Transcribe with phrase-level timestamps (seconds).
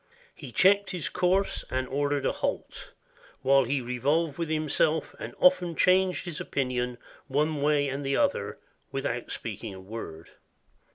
[0.33, 2.93] He checked his course, and or dered a halt,
[3.43, 8.57] while he revolved with himself, and often changed his opinion one way and the other,
[8.91, 10.31] without speaking a word.